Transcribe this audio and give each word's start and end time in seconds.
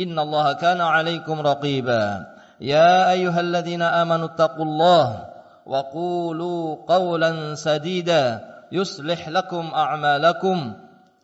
إن 0.00 0.18
الله 0.18 0.52
كان 0.52 0.80
عليكم 0.80 1.40
رقيبا. 1.40 2.26
يا 2.60 3.10
أيها 3.10 3.40
الذين 3.40 3.82
آمنوا 3.82 4.26
اتقوا 4.26 4.64
الله 4.64 5.28
وقولوا 5.66 6.76
قولا 6.88 7.54
سديدا. 7.54 8.40
يصلح 8.72 9.28
لكم 9.28 9.70
أعمالكم 9.74 10.74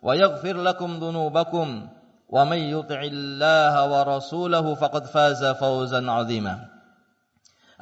ويغفر 0.03 0.57
لكم 0.57 0.91
ذنوبكم. 0.99 1.89
ومن 2.29 2.59
يطع 2.59 3.01
الله 3.03 3.75
ورسوله 3.89 4.75
فقد 4.75 5.05
فاز 5.05 5.45
فوزا 5.45 6.11
عظيما. 6.11 6.59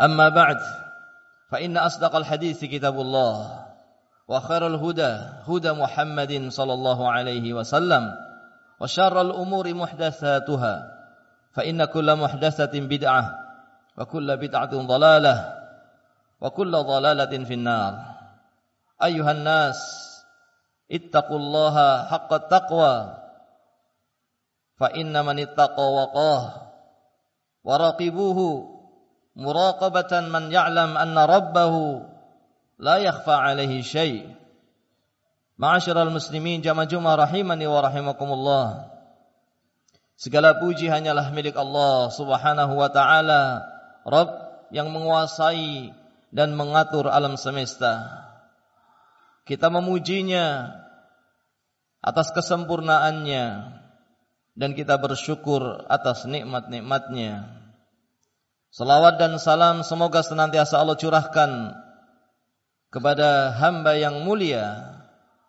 أما 0.01 0.29
بعد 0.29 0.59
فإن 1.51 1.77
أصدق 1.77 2.17
الحديث 2.17 2.65
كتاب 2.65 3.01
الله 3.01 3.67
وخير 4.29 4.67
الهدى 4.67 5.19
هدى 5.49 5.73
محمد 5.73 6.49
صلى 6.49 6.73
الله 6.73 7.11
عليه 7.11 7.53
وسلم. 7.53 8.26
وشر 8.81 9.21
الأمور 9.21 9.75
محدثاتها 9.75 10.75
فإن 11.53 11.85
كل 11.85 12.09
محدثة 12.17 12.75
بدعة 12.81 13.25
وكل 13.99 14.37
بدعة 14.37 14.73
ضلالة 14.87 15.37
وكل 16.41 16.73
ضلالة 16.73 17.45
في 17.45 17.55
النار. 17.55 17.93
أيها 19.05 19.33
الناس 19.33 19.81
اتقوا 20.93 21.39
الله 21.39 22.05
حق 22.05 22.33
التقوى 22.33 22.95
فإن 24.77 25.25
من 25.25 25.39
اتقى 25.39 25.87
وقاه 25.93 26.43
وراقبوه 27.65 28.39
مراقبة 29.37 30.21
من 30.21 30.53
يعلم 30.53 30.91
أن 30.99 31.19
ربه 31.19 31.75
la 32.79 33.01
yakhfa 33.01 33.41
alaihi 33.41 33.81
syai' 33.81 34.29
Ma'asyiral 35.57 36.13
muslimin 36.13 36.61
jamaah 36.61 36.85
Jumat 36.85 37.17
rahimani 37.17 37.65
wa 37.65 37.81
rahimakumullah. 37.81 38.93
Segala 40.17 40.61
puji 40.61 40.89
hanyalah 40.89 41.33
milik 41.33 41.57
Allah 41.57 42.13
Subhanahu 42.13 42.77
wa 42.77 42.89
taala 42.93 43.65
Rabb 44.05 44.69
yang 44.69 44.93
menguasai 44.93 45.93
dan 46.29 46.53
mengatur 46.53 47.09
alam 47.09 47.41
semesta. 47.41 48.05
Kita 49.49 49.73
memujinya 49.73 50.77
atas 52.05 52.37
kesempurnaannya 52.37 53.45
dan 54.57 54.71
kita 54.77 55.01
bersyukur 55.01 55.89
atas 55.89 56.29
nikmat-nikmatnya. 56.29 57.65
Salawat 58.73 59.17
dan 59.17 59.41
salam 59.41 59.81
semoga 59.81 60.21
senantiasa 60.21 60.77
Allah 60.77 61.01
curahkan 61.01 61.73
kepada 62.93 63.57
hamba 63.57 63.97
yang 63.97 64.21
mulia 64.21 64.96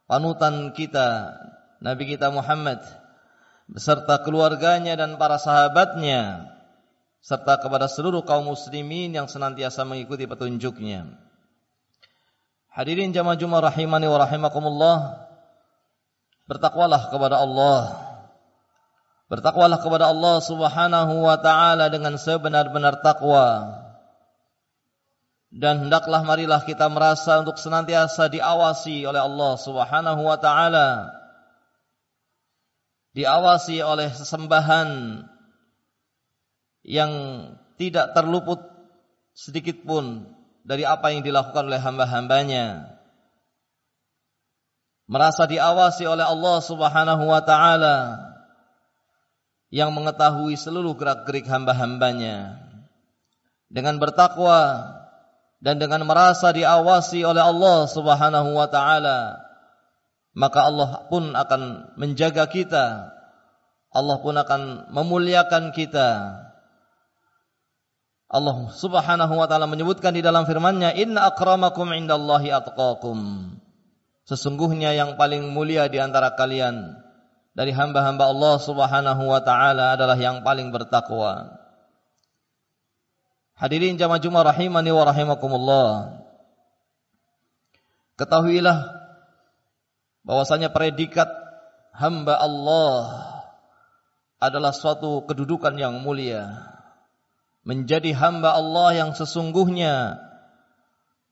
panutan 0.07 0.71
kita 0.73 1.35
Nabi 1.83 2.17
kita 2.17 2.33
Muhammad 2.33 2.81
beserta 3.69 4.23
keluarganya 4.23 4.95
dan 4.95 5.19
para 5.19 5.37
sahabatnya 5.37 6.49
serta 7.19 7.59
kepada 7.59 7.91
seluruh 7.91 8.23
kaum 8.23 8.47
muslimin 8.47 9.11
yang 9.11 9.27
senantiasa 9.27 9.83
mengikuti 9.83 10.23
petunjuknya. 10.23 11.11
Hadirin 12.71 13.11
jamaah 13.11 13.35
Jumat 13.35 13.67
rahimani 13.67 14.07
wa 14.07 14.17
rahimakumullah. 14.21 14.97
Bertakwalah 16.47 17.11
kepada 17.11 17.43
Allah. 17.43 17.81
Bertakwalah 19.27 19.83
kepada 19.83 20.07
Allah 20.07 20.39
Subhanahu 20.39 21.27
wa 21.27 21.35
taala 21.43 21.91
dengan 21.91 22.15
sebenar-benar 22.15 23.03
takwa 23.03 23.86
dan 25.57 25.89
hendaklah 25.89 26.21
marilah 26.21 26.61
kita 26.61 26.85
merasa 26.85 27.41
untuk 27.41 27.57
senantiasa 27.57 28.29
diawasi 28.29 29.09
oleh 29.09 29.17
Allah 29.17 29.57
Subhanahu 29.57 30.21
wa 30.21 30.37
taala. 30.37 31.09
Diawasi 33.17 33.81
oleh 33.81 34.13
sesembahan 34.13 34.89
yang 36.85 37.11
tidak 37.81 38.13
terluput 38.13 38.61
sedikit 39.33 39.81
pun 39.81 40.29
dari 40.61 40.85
apa 40.85 41.09
yang 41.09 41.25
dilakukan 41.25 41.65
oleh 41.65 41.81
hamba-hambanya. 41.81 42.93
Merasa 45.09 45.49
diawasi 45.49 46.05
oleh 46.05 46.21
Allah 46.21 46.57
Subhanahu 46.61 47.33
wa 47.33 47.41
taala 47.41 47.97
yang 49.73 49.89
mengetahui 49.89 50.53
seluruh 50.53 50.93
gerak-gerik 50.93 51.49
hamba-hambanya. 51.49 52.61
Dengan 53.73 53.97
bertakwa 53.97 54.93
dan 55.57 55.81
dengan 55.81 56.05
merasa 56.05 56.53
diawasi 56.53 57.25
oleh 57.25 57.41
Allah 57.41 57.89
Subhanahu 57.89 58.53
wa 58.53 58.67
taala 58.69 59.47
maka 60.37 60.69
Allah 60.69 61.09
pun 61.09 61.33
akan 61.33 61.61
menjaga 61.97 62.45
kita. 62.45 63.09
Allah 63.89 64.17
pun 64.21 64.37
akan 64.37 64.93
memuliakan 64.93 65.73
kita. 65.73 66.37
Allah 68.29 68.57
Subhanahu 68.69 69.33
wa 69.33 69.49
taala 69.49 69.65
menyebutkan 69.65 70.13
di 70.13 70.21
dalam 70.21 70.45
firman-Nya 70.45 70.93
inna 70.93 71.33
akramakum 71.33 71.89
indallahi 71.89 72.53
atqakum. 72.53 73.49
Sesungguhnya 74.29 74.93
yang 74.93 75.17
paling 75.17 75.49
mulia 75.49 75.89
di 75.89 75.97
antara 75.97 76.37
kalian 76.37 76.93
dari 77.57 77.73
hamba-hamba 77.73 78.29
Allah 78.29 78.55
Subhanahu 78.61 79.23
wa 79.25 79.41
taala 79.41 79.97
adalah 79.97 80.21
yang 80.21 80.45
paling 80.45 80.69
bertakwa 80.69 81.56
Hadirin 83.57 83.97
jamaah 83.97 84.21
Jumat 84.21 84.53
rahimani 84.53 84.93
wa 84.93 85.01
rahimakumullah. 85.01 86.21
Ketahuilah 88.21 88.85
bahwasanya 90.21 90.69
predikat 90.69 91.25
hamba 91.97 92.37
Allah 92.37 92.97
adalah 94.37 94.69
suatu 94.69 95.25
kedudukan 95.25 95.73
yang 95.73 95.97
mulia. 96.05 96.53
Menjadi 97.65 98.13
hamba 98.13 98.53
Allah 98.53 98.93
yang 98.93 99.11
sesungguhnya 99.17 100.21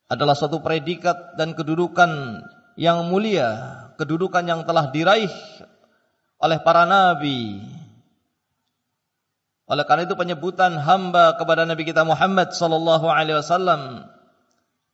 adalah 0.09 0.33
suatu 0.33 0.65
predikat 0.65 1.37
dan 1.37 1.53
kedudukan 1.53 2.41
yang 2.73 3.05
mulia, 3.07 3.85
kedudukan 4.01 4.43
yang 4.49 4.61
telah 4.65 4.89
diraih 4.89 5.31
oleh 6.41 6.57
para 6.65 6.89
nabi, 6.89 7.61
oleh 9.65 9.83
karena 9.89 10.05
itu 10.05 10.13
penyebutan 10.13 10.77
hamba 10.77 11.33
kepada 11.41 11.65
Nabi 11.65 11.89
kita 11.89 12.05
Muhammad 12.05 12.53
sallallahu 12.53 13.09
alaihi 13.09 13.41
wasallam 13.41 14.05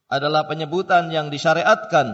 adalah 0.08 0.48
penyebutan 0.48 1.12
yang 1.12 1.28
disyariatkan. 1.28 2.08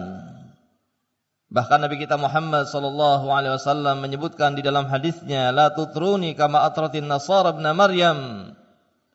Bahkan 1.48 1.80
Nabi 1.80 2.02
kita 2.02 2.18
Muhammad 2.18 2.66
sallallahu 2.66 3.30
alaihi 3.30 3.56
wasallam 3.58 4.02
menyebutkan 4.02 4.58
di 4.58 4.66
dalam 4.66 4.90
hadisnya, 4.90 5.54
"La 5.54 5.70
tutruni 5.70 6.34
kama 6.34 6.66
atratin 6.66 7.06
Nasara 7.06 7.54
ibn 7.54 7.66
Maryam." 7.78 8.52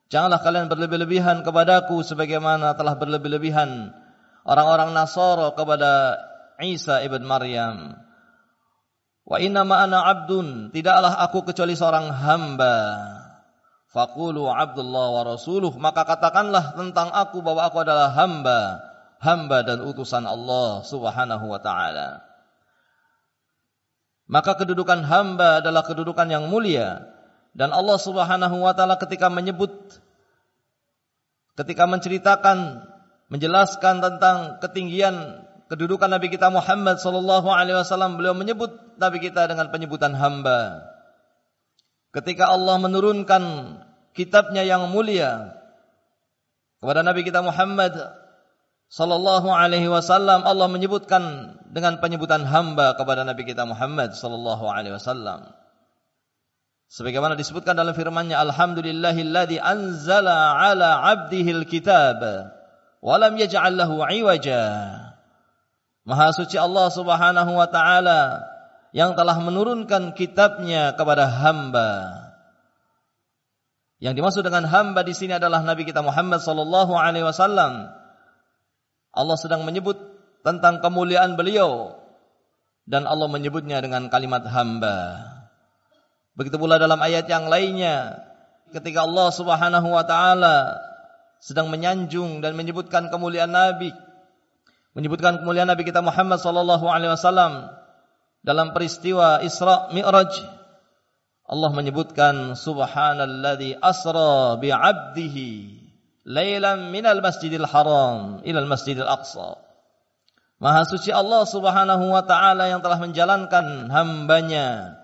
Janganlah 0.06 0.40
kalian 0.44 0.70
berlebih-lebihan 0.70 1.42
kepadaku 1.42 2.04
sebagaimana 2.04 2.78
telah 2.78 2.94
berlebih-lebihan 2.94 3.90
orang-orang 4.46 4.94
Nasara 4.94 5.50
kepada 5.54 6.20
Isa 6.62 7.02
ibn 7.02 7.26
Maryam. 7.26 7.98
Wa 9.22 9.38
inna 9.38 9.62
ma 9.62 9.82
ana 9.86 10.02
abdun, 10.06 10.74
tidaklah 10.74 11.16
aku 11.26 11.46
kecuali 11.46 11.78
seorang 11.78 12.10
hamba. 12.10 12.74
Fakulu 13.92 14.48
Abdullah 14.48 15.06
wa 15.20 15.22
Rasuluh 15.36 15.72
maka 15.76 16.08
katakanlah 16.08 16.72
tentang 16.74 17.12
aku 17.12 17.44
bahwa 17.44 17.68
aku 17.68 17.84
adalah 17.84 18.08
hamba 18.16 18.80
hamba 19.20 19.60
dan 19.62 19.84
utusan 19.84 20.24
Allah 20.24 20.80
Subhanahu 20.80 21.44
wa 21.44 21.60
taala 21.60 22.24
maka 24.32 24.56
kedudukan 24.56 25.04
hamba 25.04 25.60
adalah 25.60 25.84
kedudukan 25.84 26.24
yang 26.32 26.48
mulia 26.48 27.12
Dan 27.52 27.68
Allah 27.68 28.00
Subhanahu 28.00 28.64
wa 28.64 28.72
taala 28.72 28.96
ketika 28.96 29.28
menyebut 29.28 29.70
ketika 31.52 31.84
menceritakan 31.84 32.80
menjelaskan 33.28 34.00
tentang 34.00 34.56
ketinggian 34.64 35.44
kedudukan 35.68 36.08
Nabi 36.08 36.32
kita 36.32 36.48
Muhammad 36.48 36.96
sallallahu 36.96 37.52
alaihi 37.52 37.76
wasallam 37.76 38.16
beliau 38.16 38.32
menyebut 38.32 38.72
Nabi 38.96 39.20
kita 39.20 39.48
dengan 39.48 39.68
penyebutan 39.68 40.16
hamba. 40.16 40.80
Ketika 42.12 42.52
Allah 42.52 42.76
menurunkan 42.76 43.42
kitabnya 44.12 44.60
yang 44.60 44.92
mulia 44.92 45.56
kepada 46.76 47.00
Nabi 47.00 47.24
kita 47.24 47.40
Muhammad 47.40 47.96
sallallahu 48.92 49.48
alaihi 49.48 49.88
wasallam 49.88 50.44
Allah 50.44 50.68
menyebutkan 50.68 51.56
dengan 51.72 51.96
penyebutan 52.04 52.44
hamba 52.44 52.92
kepada 53.00 53.24
Nabi 53.24 53.48
kita 53.48 53.64
Muhammad 53.64 54.12
sallallahu 54.12 54.68
alaihi 54.68 54.92
wasallam. 54.92 55.56
Sebagaimana 56.92 57.40
disebutkan 57.40 57.72
dalam 57.72 57.96
firman-Nya 57.96 58.36
alhamdulillahilladzi 58.44 59.56
anzala 59.56 60.60
ala 60.60 61.00
'abdihil 61.08 61.64
kitab 61.64 62.20
wa 63.00 63.16
lam 63.16 63.40
yaj'al 63.40 63.72
lahu 63.72 64.04
'iwaja. 64.04 64.60
Maha 66.04 66.28
suci 66.36 66.60
Allah 66.60 66.92
Subhanahu 66.92 67.56
wa 67.56 67.64
taala 67.72 68.51
yang 68.92 69.16
telah 69.16 69.40
menurunkan 69.40 70.12
kitabnya 70.12 70.92
kepada 70.94 71.28
hamba 71.28 71.90
yang 74.02 74.18
dimaksud 74.18 74.42
dengan 74.42 74.66
hamba 74.66 75.06
di 75.06 75.14
sini 75.14 75.38
adalah 75.38 75.62
Nabi 75.62 75.86
kita 75.86 76.02
Muhammad 76.02 76.42
sallallahu 76.42 76.92
alaihi 76.98 77.24
wasallam 77.24 77.88
Allah 79.12 79.36
sedang 79.36 79.62
menyebut 79.62 79.94
tentang 80.42 80.82
kemuliaan 80.82 81.38
beliau 81.38 81.94
dan 82.88 83.06
Allah 83.06 83.30
menyebutnya 83.30 83.78
dengan 83.78 84.10
kalimat 84.10 84.42
hamba. 84.50 85.22
Begitu 86.34 86.58
pula 86.58 86.80
dalam 86.80 86.98
ayat 86.98 87.28
yang 87.28 87.46
lainnya 87.46 88.18
ketika 88.72 89.04
Allah 89.04 89.28
Subhanahu 89.30 89.88
wa 89.92 90.02
taala 90.02 90.80
sedang 91.38 91.68
menyanjung 91.68 92.40
dan 92.40 92.56
menyebutkan 92.56 93.12
kemuliaan 93.12 93.52
Nabi 93.52 93.92
menyebutkan 94.96 95.44
kemuliaan 95.44 95.68
Nabi 95.68 95.84
kita 95.84 96.00
Muhammad 96.00 96.40
sallallahu 96.40 96.88
alaihi 96.88 97.12
wasallam 97.12 97.68
dalam 98.42 98.74
peristiwa 98.74 99.38
Isra 99.46 99.94
Mi'raj 99.94 100.62
Allah 101.46 101.70
menyebutkan 101.74 102.54
subhanalladzi 102.58 103.78
asra 103.78 104.58
bi 104.58 104.70
'abdihi 104.70 105.50
lailan 106.26 106.90
minal 106.94 107.18
masjidil 107.22 107.66
haram 107.66 108.40
ilal 108.46 108.66
masjidil 108.70 109.06
aqsa. 109.06 109.58
Maha 110.62 110.86
suci 110.86 111.10
Allah 111.10 111.42
subhanahu 111.42 112.14
wa 112.14 112.22
ta'ala 112.22 112.70
yang 112.70 112.78
telah 112.78 113.02
menjalankan 113.02 113.90
hambanya 113.90 114.94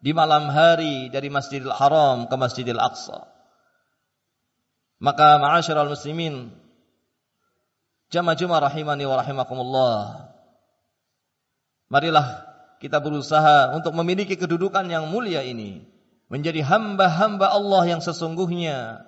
di 0.00 0.16
malam 0.16 0.48
hari 0.48 1.12
dari 1.12 1.28
masjidil 1.28 1.70
haram 1.70 2.24
ke 2.26 2.34
masjidil 2.40 2.80
aqsa. 2.80 3.28
Maka 4.98 5.36
ma'asyiral 5.36 5.92
muslimin 5.92 6.50
jamaah 8.08 8.34
jemaah 8.38 8.72
rahimani 8.72 9.04
wa 9.04 9.16
rahimakumullah. 9.20 9.96
Marilah 11.92 12.51
kita 12.82 12.98
berusaha 12.98 13.70
untuk 13.78 13.94
memiliki 13.94 14.34
kedudukan 14.34 14.82
yang 14.90 15.06
mulia 15.06 15.46
ini. 15.46 15.86
Menjadi 16.26 16.66
hamba-hamba 16.66 17.54
Allah 17.54 17.94
yang 17.94 18.02
sesungguhnya. 18.02 19.06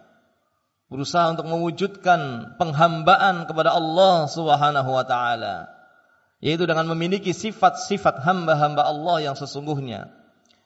Berusaha 0.86 1.34
untuk 1.34 1.50
mewujudkan 1.50 2.54
penghambaan 2.54 3.50
kepada 3.50 3.74
Allah 3.74 4.30
Subhanahu 4.30 4.94
wa 4.94 5.02
taala. 5.02 5.66
Yaitu 6.38 6.70
dengan 6.70 6.86
memiliki 6.86 7.34
sifat-sifat 7.34 8.22
hamba-hamba 8.22 8.86
Allah 8.86 9.26
yang 9.26 9.34
sesungguhnya. 9.34 10.06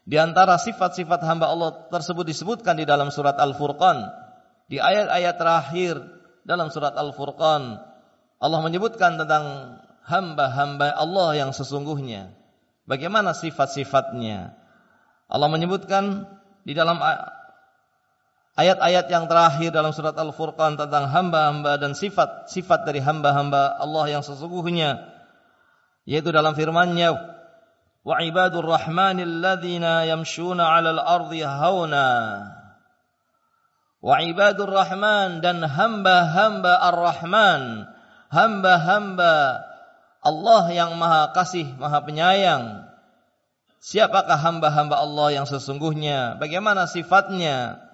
Di 0.05 0.21
antara 0.21 0.61
sifat-sifat 0.61 1.25
hamba 1.25 1.49
Allah 1.49 1.89
tersebut 1.89 2.29
disebutkan 2.29 2.77
di 2.77 2.85
dalam 2.85 3.09
surat 3.09 3.41
Al-Furqan. 3.41 4.05
Di 4.69 4.77
ayat-ayat 4.77 5.41
terakhir 5.41 5.97
dalam 6.45 6.69
surat 6.69 6.93
Al-Furqan 6.93 7.81
Allah 8.37 8.61
menyebutkan 8.61 9.17
tentang 9.17 9.81
hamba-hamba 10.05 10.93
Allah 10.93 11.41
yang 11.41 11.57
sesungguhnya 11.57 12.37
bagaimana 12.89 13.37
sifat-sifatnya? 13.37 14.57
Allah 15.29 15.49
menyebutkan 15.53 16.25
di 16.65 16.73
dalam 16.73 16.97
ayat-ayat 18.57 19.07
yang 19.13 19.29
terakhir 19.29 19.71
dalam 19.71 19.93
surat 19.93 20.17
Al-Furqan 20.17 20.81
tentang 20.81 21.13
hamba-hamba 21.13 21.77
dan 21.77 21.93
sifat-sifat 21.93 22.89
dari 22.89 23.05
hamba-hamba 23.05 23.77
Allah 23.77 24.19
yang 24.19 24.23
sesungguhnya 24.25 25.05
yaitu 26.09 26.33
dalam 26.33 26.57
firman-Nya 26.57 27.13
wa 28.09 28.17
ibadur 28.25 28.65
rahmanil 28.65 29.45
ladzina 29.45 30.09
yamshuna 30.09 30.65
'alal 30.65 30.97
ardi 31.05 31.45
hauna. 31.45 32.09
Wa 34.01 34.23
ibadur 34.25 34.73
rahman 34.73 35.45
dan 35.45 35.61
hamba-hamba 35.61 36.73
ar-rahman 36.89 37.85
hamba-hamba 38.33 39.68
Allah 40.25 40.65
yang 40.75 40.99
maha 40.99 41.31
kasih 41.33 41.67
maha 41.79 42.03
penyayang 42.03 42.85
siapakah 43.79 44.37
hamba-hamba 44.37 44.99
Allah 44.99 45.43
yang 45.43 45.47
sesungguhnya 45.47 46.37
bagaimana 46.43 46.91
sifatnya 46.91 47.89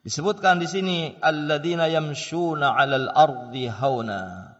Disebutkan 0.00 0.56
di 0.56 0.64
sini 0.64 0.98
alladzina 1.20 1.84
yamshuna 1.92 2.72
'alal 2.72 3.12
ardi 3.12 3.68
hauna. 3.68 4.56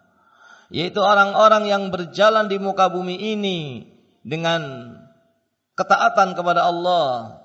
Yaitu 0.68 1.00
orang-orang 1.00 1.66
yang 1.66 1.82
berjalan 1.88 2.46
di 2.46 2.60
muka 2.60 2.92
bumi 2.92 3.16
ini 3.16 3.88
dengan 4.20 4.94
ketaatan 5.74 6.36
kepada 6.36 6.68
Allah, 6.68 7.40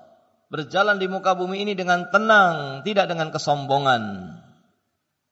berjalan 0.52 1.00
di 1.00 1.08
muka 1.08 1.34
bumi 1.34 1.64
ini 1.64 1.72
dengan 1.72 2.06
tenang, 2.12 2.84
tidak 2.84 3.08
dengan 3.10 3.32
kesombongan. 3.32 4.36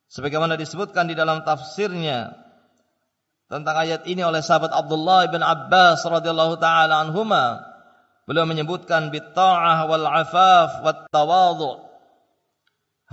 Sebagaimana 0.09 0.56
disebutkan 0.56 1.06
di 1.06 1.15
dalam 1.15 1.45
tafsirnya 1.45 2.33
tentang 3.55 3.79
ayat 3.79 4.03
ini 4.11 4.27
oleh 4.27 4.43
sahabat 4.43 4.75
Abdullah 4.75 5.31
bin 5.31 5.39
Abbas 5.39 6.03
radhiyallahu 6.03 6.59
taala 6.59 7.06
anhuma, 7.06 7.62
beliau 8.27 8.51
menyebutkan 8.51 9.15
bitta'ah 9.15 9.87
wal 9.87 10.11
afaf 10.11 10.83
wat 10.83 11.06
tawadhu 11.15 11.87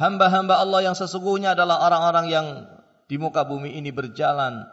Hamba-hamba 0.02 0.58
Allah 0.58 0.90
yang 0.90 0.98
sesungguhnya 0.98 1.54
adalah 1.54 1.86
orang-orang 1.86 2.26
yang 2.26 2.48
di 3.06 3.22
muka 3.22 3.46
bumi 3.46 3.78
ini 3.78 3.94
berjalan 3.94 4.66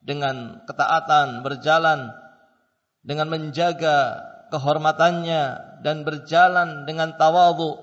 dengan 0.00 0.64
ketaatan, 0.64 1.44
berjalan 1.44 2.08
dengan 3.04 3.28
menjaga 3.28 4.24
kehormatannya 4.48 5.42
dan 5.84 6.06
berjalan 6.08 6.88
dengan 6.88 7.12
tawadhu, 7.20 7.76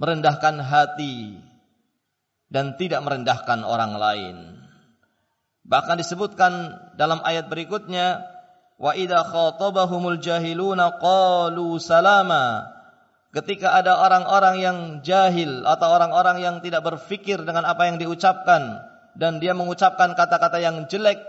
merendahkan 0.00 0.62
hati 0.62 1.36
dan 2.48 2.80
tidak 2.80 3.04
merendahkan 3.04 3.60
orang 3.60 3.92
lain. 4.00 4.36
Bahkan 5.64 6.00
disebutkan 6.00 6.76
dalam 6.96 7.20
ayat 7.22 7.52
berikutnya, 7.52 8.24
wa 8.80 8.96
idza 8.96 9.20
khatabahumul 9.28 10.18
jahiluna 10.18 10.96
qalu 10.98 11.76
salama. 11.76 12.66
Ketika 13.30 13.78
ada 13.78 14.02
orang-orang 14.02 14.56
yang 14.58 14.78
jahil 15.06 15.62
atau 15.62 15.86
orang-orang 15.94 16.42
yang 16.42 16.56
tidak 16.58 16.82
berfikir 16.82 17.38
dengan 17.46 17.62
apa 17.62 17.86
yang 17.86 18.02
diucapkan 18.02 18.82
dan 19.14 19.38
dia 19.38 19.54
mengucapkan 19.54 20.18
kata-kata 20.18 20.58
yang 20.58 20.90
jelek 20.90 21.22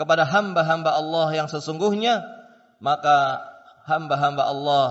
kepada 0.00 0.24
hamba-hamba 0.24 0.96
Allah 0.96 1.28
yang 1.36 1.44
sesungguhnya 1.44 2.24
maka 2.80 3.44
hamba-hamba 3.84 4.48
Allah 4.48 4.88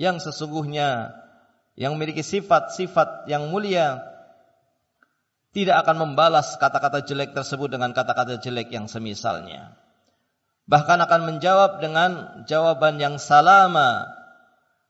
yang 0.00 0.16
sesungguhnya 0.16 1.12
yang 1.76 2.00
memiliki 2.00 2.24
sifat-sifat 2.24 3.28
yang 3.28 3.52
mulia 3.52 4.07
tidak 5.64 5.82
akan 5.86 6.06
membalas 6.06 6.54
kata-kata 6.60 7.02
jelek 7.02 7.34
tersebut 7.34 7.72
dengan 7.72 7.90
kata-kata 7.90 8.38
jelek 8.38 8.70
yang 8.70 8.86
semisalnya 8.86 9.74
bahkan 10.68 11.00
akan 11.00 11.24
menjawab 11.24 11.80
dengan 11.80 12.44
jawaban 12.44 13.00
yang 13.00 13.16
salama 13.16 14.18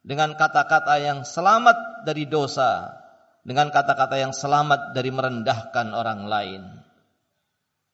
dengan 0.09 0.33
kata-kata 0.41 0.97
yang 1.05 1.21
selamat 1.27 2.09
dari 2.09 2.25
dosa, 2.25 2.97
dengan 3.45 3.69
kata-kata 3.69 4.17
yang 4.17 4.33
selamat 4.33 4.97
dari 4.97 5.13
merendahkan 5.13 5.93
orang 5.93 6.25
lain. 6.25 6.63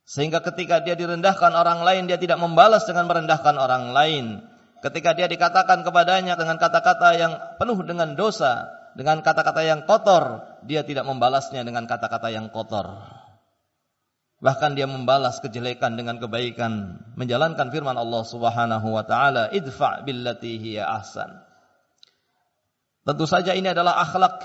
Sehingga 0.07 0.39
ketika 0.45 0.85
dia 0.85 0.95
direndahkan 0.95 1.51
orang 1.51 1.83
lain, 1.83 2.07
dia 2.07 2.21
tidak 2.21 2.39
membalas 2.39 2.87
dengan 2.87 3.11
merendahkan 3.11 3.59
orang 3.59 3.91
lain. 3.91 4.47
Ketika 4.79 5.17
dia 5.17 5.27
dikatakan 5.27 5.81
kepadanya 5.83 6.39
dengan 6.39 6.61
kata-kata 6.61 7.09
yang 7.19 7.33
penuh 7.57 7.83
dengan 7.83 8.13
dosa, 8.15 8.69
dengan 8.95 9.21
kata-kata 9.27 9.63
yang 9.67 9.87
kotor, 9.91 10.43
dia 10.63 10.87
tidak 10.87 11.07
membalasnya 11.07 11.67
dengan 11.67 11.85
kata-kata 11.91 12.31
yang 12.31 12.51
kotor. 12.55 12.95
Bahkan 14.39 14.79
dia 14.79 14.87
membalas 14.87 15.43
kejelekan 15.43 15.99
dengan 15.99 16.23
kebaikan, 16.23 17.03
menjalankan 17.19 17.75
firman 17.75 17.99
Allah 17.99 18.23
Subhanahu 18.23 18.89
wa 18.95 19.03
taala, 19.03 19.51
"Idfa' 19.51 20.07
billati 20.07 20.59
hiya 20.59 20.87
ahsan." 20.87 21.43
Tentu 23.05 23.25
saja 23.27 23.53
ini 23.53 23.73
adalah 23.73 24.01
akhlak 24.01 24.43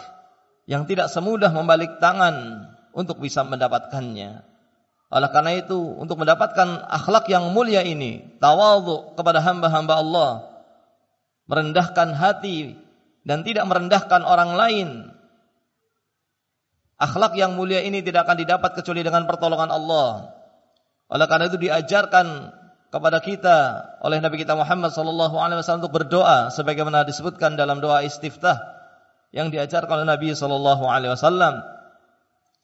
yang 0.65 0.89
tidak 0.89 1.13
semudah 1.13 1.53
membalik 1.53 2.01
tangan 2.01 2.67
untuk 2.91 3.21
bisa 3.21 3.45
mendapatkannya. 3.45 4.45
Oleh 5.09 5.29
karena 5.33 5.57
itu, 5.57 5.77
untuk 5.77 6.21
mendapatkan 6.21 6.85
akhlak 6.85 7.25
yang 7.33 7.49
mulia 7.49 7.81
ini, 7.81 8.37
tawadhu 8.37 9.17
kepada 9.17 9.41
hamba-hamba 9.41 9.93
Allah, 9.97 10.31
merendahkan 11.49 12.13
hati 12.13 12.77
dan 13.29 13.45
tidak 13.45 13.69
merendahkan 13.69 14.25
orang 14.25 14.57
lain. 14.57 14.89
Akhlak 16.97 17.37
yang 17.37 17.53
mulia 17.53 17.85
ini 17.85 18.01
tidak 18.01 18.25
akan 18.25 18.41
didapat 18.41 18.73
kecuali 18.73 19.05
dengan 19.05 19.29
pertolongan 19.29 19.69
Allah. 19.69 20.33
Oleh 21.13 21.29
karena 21.29 21.45
itu 21.45 21.61
diajarkan 21.61 22.25
kepada 22.89 23.21
kita 23.21 23.57
oleh 24.01 24.17
Nabi 24.17 24.41
kita 24.41 24.57
Muhammad 24.57 24.89
sallallahu 24.89 25.37
alaihi 25.37 25.61
wasallam 25.61 25.85
untuk 25.85 25.93
berdoa 25.93 26.49
sebagaimana 26.49 27.05
disebutkan 27.05 27.53
dalam 27.53 27.77
doa 27.85 28.01
istiftah 28.01 28.57
yang 29.29 29.53
diajarkan 29.53 30.01
oleh 30.01 30.09
Nabi 30.09 30.33
sallallahu 30.33 30.89
alaihi 30.89 31.13
wasallam 31.13 31.61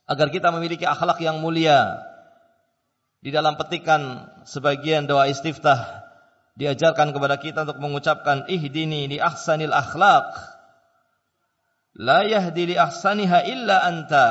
agar 0.09 0.27
kita 0.33 0.49
memiliki 0.49 0.89
akhlak 0.89 1.21
yang 1.21 1.37
mulia. 1.45 2.01
Di 3.21 3.29
dalam 3.29 3.53
petikan 3.53 4.33
sebagian 4.49 5.05
doa 5.05 5.29
istiftah 5.29 6.05
diajarkan 6.57 7.13
kepada 7.13 7.37
kita 7.37 7.69
untuk 7.69 7.77
mengucapkan 7.77 8.49
ihdini 8.49 9.05
li 9.09 9.17
ahsanil 9.21 9.73
akhlaq 9.73 10.54
La 11.95 12.27
yahdi 12.27 12.71
li 12.71 12.75
ahsaniha 12.75 13.47
illa 13.47 13.83
anta. 13.87 14.27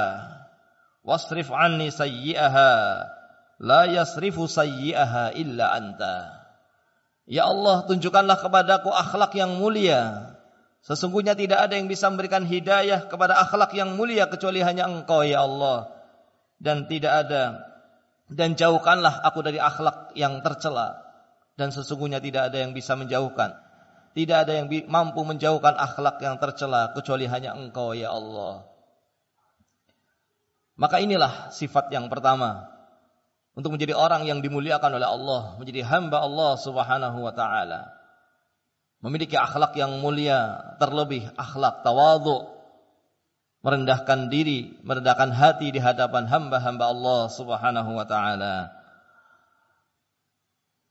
Wasrif 1.05 1.49
anni 1.53 1.89
sayyi'aha. 1.89 2.73
La 3.65 3.89
yasrifu 3.89 4.45
sayyi'aha 4.45 5.33
illa 5.37 5.73
anta. 5.73 6.45
Ya 7.25 7.49
Allah, 7.49 7.89
tunjukkanlah 7.89 8.37
kepadaku 8.41 8.93
akhlak 8.93 9.33
yang 9.37 9.57
mulia. 9.57 10.33
Sesungguhnya 10.85 11.33
tidak 11.33 11.65
ada 11.65 11.81
yang 11.81 11.89
bisa 11.89 12.13
memberikan 12.13 12.45
hidayah 12.45 13.09
kepada 13.09 13.41
akhlak 13.41 13.73
yang 13.73 13.97
mulia 13.97 14.29
kecuali 14.29 14.61
hanya 14.61 14.85
Engkau 14.85 15.25
ya 15.25 15.49
Allah. 15.49 15.89
Dan 16.61 16.85
tidak 16.85 17.25
ada 17.25 17.75
dan 18.31 18.57
jauhkanlah 18.57 19.21
aku 19.21 19.45
dari 19.45 19.61
akhlak 19.61 20.17
yang 20.17 20.41
tercela 20.41 21.05
dan 21.61 21.71
sesungguhnya 21.71 22.25
tidak 22.25 22.53
ada 22.53 22.65
yang 22.65 22.73
bisa 22.73 22.97
menjauhkan 22.97 23.53
tidak 24.15 24.47
ada 24.47 24.63
yang 24.63 24.71
mampu 24.87 25.27
menjauhkan 25.27 25.75
akhlak 25.75 26.23
yang 26.23 26.39
tercela 26.39 26.95
kecuali 26.95 27.27
hanya 27.27 27.59
Engkau 27.59 27.99
ya 27.99 28.15
Allah. 28.15 28.63
Maka 30.79 31.03
inilah 31.03 31.51
sifat 31.51 31.91
yang 31.91 32.07
pertama 32.07 32.71
untuk 33.59 33.75
menjadi 33.75 33.95
orang 33.95 34.27
yang 34.27 34.39
dimuliakan 34.39 34.99
oleh 34.99 35.07
Allah, 35.07 35.43
menjadi 35.59 35.87
hamba 35.87 36.23
Allah 36.23 36.59
Subhanahu 36.59 37.19
wa 37.23 37.35
taala. 37.35 37.91
Memiliki 39.03 39.35
akhlak 39.35 39.75
yang 39.79 39.99
mulia, 39.99 40.75
terlebih 40.79 41.31
akhlak 41.35 41.83
tawadhu, 41.87 42.51
merendahkan 43.63 44.31
diri, 44.31 44.79
merendahkan 44.83 45.31
hati 45.35 45.71
di 45.71 45.79
hadapan 45.83 46.27
hamba-hamba 46.27 46.85
Allah 46.87 47.21
Subhanahu 47.31 47.91
wa 47.95 48.07
taala. 48.07 48.84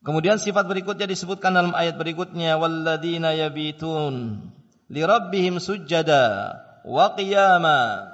Kemudian 0.03 0.35
sifat 0.35 0.67
berikutnya 0.67 1.07
disebutkan 1.07 1.55
dalam 1.55 1.71
ayat 1.71 1.95
berikutnya 1.95 2.59
walladzina 2.59 3.31
yabitun 3.31 4.43
lirabbihim 4.91 5.63
sujada 5.63 6.59
wa 6.83 7.15
qiyama. 7.15 8.11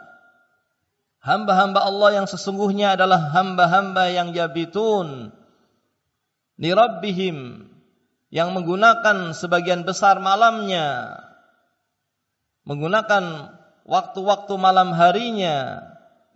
Hamba-hamba 1.20 1.84
Allah 1.84 2.22
yang 2.22 2.28
sesungguhnya 2.30 2.94
adalah 2.94 3.34
hamba-hamba 3.34 4.14
yang 4.14 4.32
yabitun 4.32 5.34
lirabbihim 6.62 7.68
yang 8.30 8.54
menggunakan 8.54 9.34
sebagian 9.34 9.84
besar 9.84 10.22
malamnya 10.22 11.18
menggunakan 12.70 13.58
waktu-waktu 13.90 14.54
malam 14.62 14.94
harinya 14.94 15.82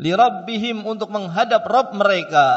lirabbihim 0.02 0.82
untuk 0.90 1.14
menghadap 1.14 1.62
Rabb 1.70 1.94
mereka 1.94 2.48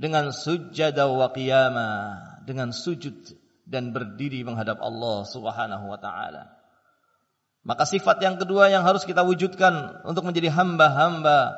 dengan 0.00 0.32
sujud 0.32 0.96
wa 0.96 1.28
qiyamah, 1.36 2.40
dengan 2.48 2.72
sujud 2.72 3.36
dan 3.68 3.92
berdiri 3.92 4.40
menghadap 4.40 4.80
Allah 4.80 5.28
Subhanahu 5.28 5.84
wa 5.92 6.00
taala. 6.00 6.56
Maka 7.60 7.84
sifat 7.84 8.24
yang 8.24 8.40
kedua 8.40 8.72
yang 8.72 8.80
harus 8.88 9.04
kita 9.04 9.20
wujudkan 9.20 10.00
untuk 10.08 10.24
menjadi 10.24 10.48
hamba-hamba 10.48 11.52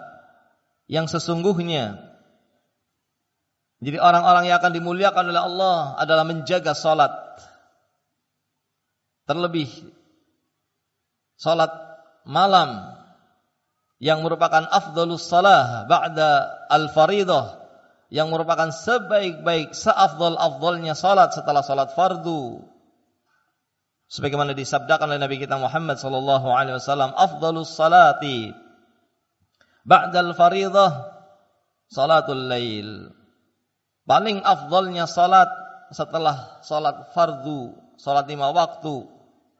yang 0.91 1.07
sesungguhnya 1.07 2.13
jadi 3.83 3.99
orang-orang 3.99 4.47
yang 4.47 4.63
akan 4.63 4.73
dimuliakan 4.79 5.35
oleh 5.35 5.43
Allah 5.43 5.99
adalah 5.99 6.23
menjaga 6.23 6.71
salat. 6.71 7.11
Terlebih 9.27 9.67
salat 11.35 11.71
malam 12.23 12.95
yang 13.99 14.23
merupakan 14.23 14.63
afdalus 14.71 15.27
salah 15.27 15.91
ba'da 15.91 16.63
al-faridah 16.71 17.62
yang 18.13 18.29
merupakan 18.29 18.69
sebaik-baik 18.69 19.73
seafdal-afdalnya 19.73 20.93
salat 20.93 21.33
setelah 21.33 21.65
salat 21.65 21.97
fardu. 21.97 22.61
Sebagaimana 24.13 24.53
disabdakan 24.53 25.17
oleh 25.17 25.21
Nabi 25.25 25.41
kita 25.41 25.57
Muhammad 25.57 25.97
sallallahu 25.97 26.53
alaihi 26.53 26.77
wasallam, 26.77 27.17
afdalus 27.17 27.73
salati 27.73 28.53
ba'dal 29.89 30.37
faridah 30.37 31.09
salatul 31.89 32.53
lail. 32.53 33.09
Paling 34.05 34.45
afdalnya 34.45 35.09
salat 35.09 35.49
setelah 35.89 36.61
salat 36.61 37.17
fardu, 37.17 37.73
salat 37.97 38.29
lima 38.29 38.53
waktu 38.53 39.09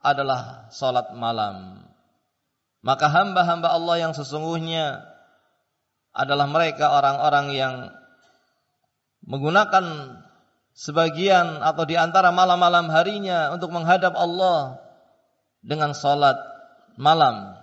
adalah 0.05 0.69
salat 0.69 1.09
malam. 1.17 1.89
Maka 2.85 3.09
hamba-hamba 3.09 3.73
Allah 3.73 3.97
yang 3.97 4.13
sesungguhnya 4.13 5.01
adalah 6.13 6.45
mereka 6.45 6.93
orang-orang 6.93 7.47
yang 7.57 7.75
menggunakan 9.23 9.85
sebagian 10.73 11.61
atau 11.61 11.83
di 11.85 11.95
antara 11.95 12.33
malam-malam 12.33 12.89
harinya 12.89 13.53
untuk 13.53 13.71
menghadap 13.71 14.17
Allah 14.17 14.81
dengan 15.63 15.95
salat 15.95 16.35
malam. 16.99 17.55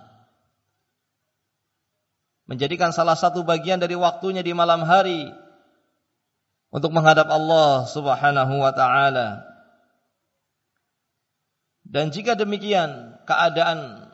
Menjadikan 2.49 2.91
salah 2.91 3.15
satu 3.15 3.47
bagian 3.47 3.79
dari 3.79 3.95
waktunya 3.95 4.43
di 4.43 4.51
malam 4.51 4.83
hari 4.83 5.31
untuk 6.71 6.91
menghadap 6.91 7.27
Allah 7.31 7.87
Subhanahu 7.87 8.53
wa 8.59 8.71
taala. 8.75 9.47
Dan 11.87 12.11
jika 12.11 12.39
demikian 12.39 13.19
keadaan 13.27 14.07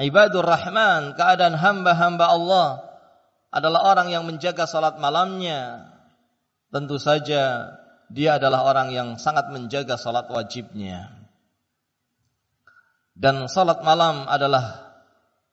ibadur 0.00 0.44
rahman, 0.44 1.16
keadaan 1.16 1.56
hamba-hamba 1.56 2.26
Allah 2.28 2.89
adalah 3.50 3.82
orang 3.90 4.14
yang 4.14 4.22
menjaga 4.26 4.64
salat 4.64 5.02
malamnya, 5.02 5.90
tentu 6.70 7.02
saja 7.02 7.74
dia 8.10 8.38
adalah 8.38 8.66
orang 8.66 8.94
yang 8.94 9.08
sangat 9.18 9.50
menjaga 9.50 9.98
salat 9.98 10.30
wajibnya. 10.30 11.10
Dan 13.14 13.50
salat 13.50 13.82
malam 13.82 14.24
adalah 14.30 14.90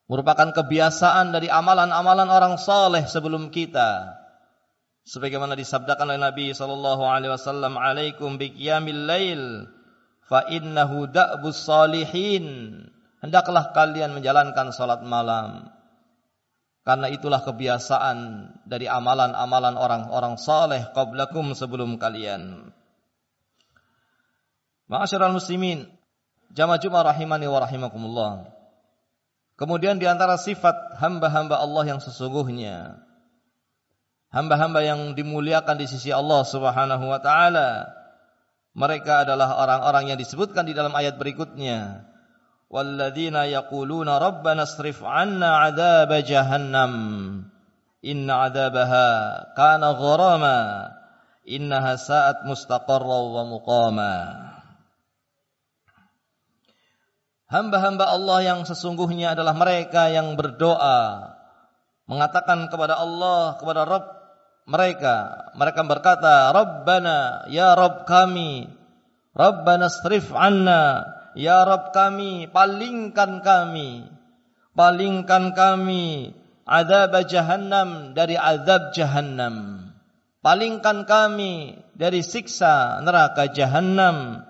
merupakan 0.08 0.54
kebiasaan 0.54 1.34
dari 1.34 1.50
amalan-amalan 1.50 2.30
orang 2.30 2.56
saleh 2.62 3.04
sebelum 3.10 3.50
kita. 3.50 4.14
Sebagaimana 5.08 5.58
disabdakan 5.58 6.14
oleh 6.14 6.22
Nabi 6.22 6.46
sallallahu 6.54 7.04
alaihi 7.04 7.32
wasallam, 7.34 7.80
"Alaikum 7.80 8.38
biqiyamil 8.40 9.04
lail 9.08 9.68
fa 10.28 10.48
innahu 10.48 11.10
da'bus 11.10 11.66
salihin." 11.66 12.46
Hendaklah 13.20 13.74
kalian 13.74 14.14
menjalankan 14.14 14.70
salat 14.70 15.02
malam 15.02 15.77
karena 16.88 17.12
itulah 17.12 17.44
kebiasaan 17.44 18.48
dari 18.64 18.88
amalan-amalan 18.88 19.76
orang-orang 19.76 20.40
saleh 20.40 20.88
qablakum 20.96 21.52
sebelum 21.52 22.00
kalian. 22.00 22.72
Ma'asyiral 24.88 25.36
muslimin, 25.36 25.84
jamaah 26.56 26.80
Jumat 26.80 27.04
rahimani 27.12 27.44
wa 27.52 27.60
rahimakumullah. 27.60 28.34
Kemudian 29.60 30.00
di 30.00 30.08
antara 30.08 30.40
sifat 30.40 30.96
hamba-hamba 31.04 31.60
Allah 31.60 31.84
yang 31.92 32.00
sesungguhnya 32.00 33.04
hamba-hamba 34.32 34.84
yang 34.84 35.16
dimuliakan 35.16 35.80
di 35.80 35.88
sisi 35.88 36.12
Allah 36.12 36.44
Subhanahu 36.44 37.06
wa 37.08 37.20
taala 37.24 37.90
mereka 38.78 39.26
adalah 39.26 39.58
orang-orang 39.58 40.14
yang 40.14 40.20
disebutkan 40.20 40.68
di 40.70 40.78
dalam 40.78 40.94
ayat 40.94 41.18
berikutnya 41.18 42.06
والذين 42.73 43.37
يقولون 43.37 44.09
ربنا 44.09 44.63
اصرف 44.63 45.05
عنا 45.05 45.57
عذاب 45.57 46.13
جهنم 46.13 46.93
إن 48.05 48.31
عذابها 48.31 49.09
كان 49.53 49.85
غراما 49.85 50.59
إنها 51.49 51.93
ساءت 51.97 52.49
مستقرا 52.49 53.21
ومقاما 53.37 54.17
Hamba-hamba 57.53 58.09
Allah 58.09 58.41
yang 58.41 58.61
sesungguhnya 58.65 59.37
adalah 59.37 59.53
mereka 59.53 60.09
yang 60.09 60.41
berdoa 60.41 61.37
mengatakan 62.09 62.73
kepada 62.73 62.97
Allah 62.97 63.61
kepada 63.61 63.85
Rabb 63.85 64.09
mereka 64.65 65.15
mereka 65.53 65.85
berkata 65.85 66.49
Rabbana 66.57 67.45
ya 67.53 67.77
Rabb 67.77 68.09
kami 68.09 68.73
Rabbana 69.37 69.93
strif 69.93 70.33
anna 70.33 71.05
Ya 71.38 71.62
Rabb 71.62 71.94
kami, 71.94 72.50
palingkan 72.50 73.46
kami, 73.46 74.10
palingkan 74.74 75.54
kami 75.54 76.34
azab 76.66 77.14
jahannam 77.30 78.18
dari 78.18 78.34
azab 78.34 78.90
jahannam. 78.98 79.86
Palingkan 80.42 81.06
kami 81.06 81.78
dari 81.94 82.26
siksa 82.26 83.06
neraka 83.06 83.54
jahannam. 83.54 84.42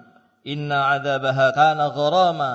Inna 0.47 0.95
adzabaha 0.95 1.51
kana 1.51 1.91
gharama. 1.91 2.53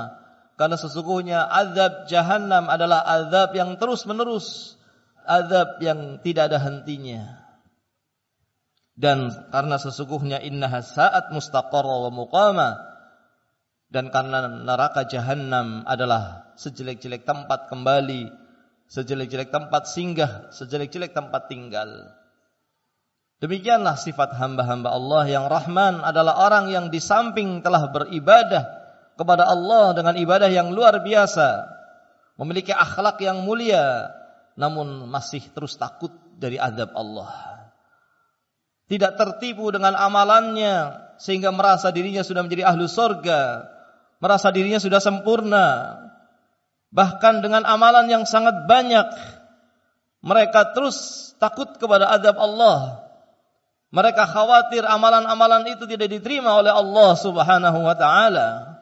Karena 0.56 0.76
sesungguhnya 0.80 1.48
azab 1.52 2.08
jahannam 2.08 2.72
adalah 2.72 3.04
azab 3.04 3.52
yang 3.56 3.76
terus-menerus, 3.76 4.78
azab 5.28 5.80
yang 5.84 6.20
tidak 6.24 6.52
ada 6.52 6.58
hentinya. 6.60 7.42
Dan 8.92 9.32
karena 9.48 9.80
sesungguhnya 9.80 10.38
innaha 10.44 10.84
sa'at 10.84 11.32
mustaqarra 11.32 12.08
wa 12.08 12.10
muqama. 12.12 12.91
Dan 13.92 14.08
karena 14.08 14.48
neraka 14.48 15.04
jahannam 15.04 15.84
adalah 15.84 16.56
sejelek-jelek 16.56 17.28
tempat 17.28 17.68
kembali, 17.68 18.32
sejelek-jelek 18.88 19.52
tempat 19.52 19.84
singgah, 19.84 20.48
sejelek-jelek 20.48 21.12
tempat 21.12 21.52
tinggal. 21.52 22.08
Demikianlah 23.44 24.00
sifat 24.00 24.32
hamba-hamba 24.40 24.96
Allah 24.96 25.28
yang 25.28 25.44
Rahman 25.44 26.00
adalah 26.00 26.40
orang 26.40 26.72
yang 26.72 26.88
di 26.88 27.04
samping 27.04 27.60
telah 27.60 27.92
beribadah 27.92 28.64
kepada 29.20 29.44
Allah 29.44 29.92
dengan 29.92 30.16
ibadah 30.16 30.48
yang 30.48 30.72
luar 30.72 31.04
biasa, 31.04 31.68
memiliki 32.40 32.72
akhlak 32.72 33.20
yang 33.20 33.44
mulia, 33.44 34.08
namun 34.56 35.04
masih 35.04 35.44
terus 35.52 35.76
takut 35.76 36.16
dari 36.40 36.56
azab 36.56 36.96
Allah. 36.96 37.28
Tidak 38.88 39.20
tertipu 39.20 39.68
dengan 39.68 40.00
amalannya 40.00 40.96
sehingga 41.20 41.52
merasa 41.52 41.92
dirinya 41.92 42.24
sudah 42.24 42.44
menjadi 42.44 42.72
ahlu 42.72 42.86
sorga, 42.86 43.68
merasa 44.22 44.54
dirinya 44.54 44.78
sudah 44.78 45.02
sempurna. 45.02 45.98
Bahkan 46.94 47.42
dengan 47.42 47.66
amalan 47.66 48.06
yang 48.06 48.22
sangat 48.22 48.70
banyak, 48.70 49.10
mereka 50.22 50.70
terus 50.70 51.32
takut 51.42 51.74
kepada 51.82 52.06
azab 52.14 52.38
Allah 52.38 53.02
mereka 53.92 54.24
khawatir 54.24 54.88
amalan-amalan 54.88 55.68
itu 55.68 55.84
tidak 55.84 56.08
diterima 56.08 56.56
oleh 56.56 56.72
Allah 56.72 57.12
Subhanahu 57.12 57.78
wa 57.84 57.92
taala. 57.92 58.80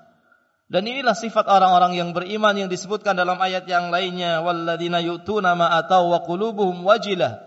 Dan 0.70 0.86
inilah 0.86 1.18
sifat 1.18 1.50
orang-orang 1.50 1.98
yang 1.98 2.14
beriman 2.14 2.54
yang 2.54 2.70
disebutkan 2.70 3.18
dalam 3.18 3.34
ayat 3.42 3.66
yang 3.66 3.90
lainnya, 3.90 4.38
walladzina 4.38 5.02
yu'tuna 5.02 5.58
ma 5.58 5.74
atau 5.82 6.14
wa 6.14 6.22
qulubuhum 6.22 6.86
wajilah. 6.86 7.42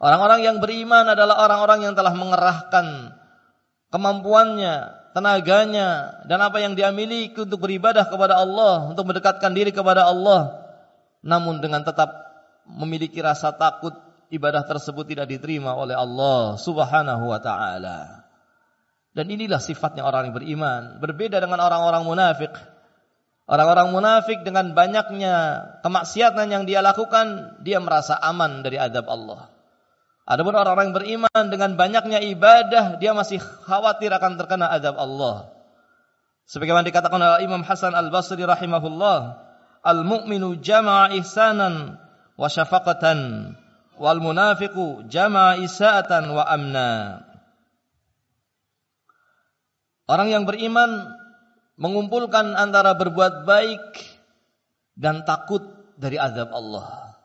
Orang-orang 0.00 0.40
yang 0.40 0.56
beriman 0.64 1.12
adalah 1.12 1.44
orang-orang 1.44 1.84
yang 1.84 1.92
telah 1.92 2.16
mengerahkan 2.16 3.12
kemampuannya, 3.92 4.96
tenaganya 5.10 6.20
dan 6.26 6.38
apa 6.42 6.62
yang 6.62 6.78
dia 6.78 6.94
miliki 6.94 7.42
untuk 7.42 7.66
beribadah 7.66 8.06
kepada 8.06 8.38
Allah, 8.38 8.90
untuk 8.90 9.06
mendekatkan 9.10 9.50
diri 9.52 9.74
kepada 9.74 10.06
Allah, 10.06 10.70
namun 11.20 11.58
dengan 11.58 11.82
tetap 11.82 12.10
memiliki 12.66 13.18
rasa 13.18 13.50
takut 13.54 13.92
ibadah 14.30 14.62
tersebut 14.64 15.04
tidak 15.10 15.26
diterima 15.26 15.74
oleh 15.74 15.98
Allah 15.98 16.54
Subhanahu 16.56 17.24
wa 17.28 17.40
taala. 17.42 18.30
Dan 19.10 19.26
inilah 19.26 19.58
sifatnya 19.58 20.06
orang 20.06 20.30
yang 20.30 20.34
beriman, 20.38 20.82
berbeda 21.02 21.42
dengan 21.42 21.58
orang-orang 21.66 22.06
munafik. 22.06 22.54
Orang-orang 23.50 23.90
munafik 23.90 24.46
dengan 24.46 24.70
banyaknya 24.78 25.34
kemaksiatan 25.82 26.46
yang 26.46 26.62
dia 26.62 26.78
lakukan, 26.78 27.58
dia 27.66 27.82
merasa 27.82 28.14
aman 28.22 28.62
dari 28.62 28.78
adab 28.78 29.10
Allah. 29.10 29.50
Adapun 30.30 30.54
orang-orang 30.54 30.94
yang 30.94 30.96
beriman 30.96 31.44
dengan 31.50 31.74
banyaknya 31.74 32.22
ibadah, 32.22 33.02
dia 33.02 33.10
masih 33.10 33.42
khawatir 33.42 34.14
akan 34.14 34.38
terkena 34.38 34.70
adab 34.70 34.94
Allah. 34.94 35.50
Sebagaimana 36.46 36.86
dikatakan 36.86 37.18
oleh 37.18 37.42
Imam 37.42 37.66
Hasan 37.66 37.98
Al-Basri 37.98 38.38
rahimahullah, 38.46 39.42
al-mu'minu 39.82 40.62
jama'a 40.62 41.10
ihsanan 41.18 41.98
wa 42.38 42.46
syafaqatan 42.46 43.18
wal 43.98 44.22
munafiqu 44.22 45.10
jama'a 45.10 45.58
isa'atan 45.66 46.30
wa 46.30 46.46
amna. 46.46 47.26
Orang 50.06 50.30
yang 50.30 50.46
beriman 50.46 51.10
mengumpulkan 51.74 52.54
antara 52.54 52.94
berbuat 52.94 53.50
baik 53.50 53.98
dan 54.94 55.26
takut 55.26 55.66
dari 55.98 56.22
azab 56.22 56.54
Allah. 56.54 57.18